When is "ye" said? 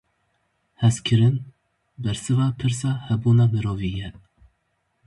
3.99-4.09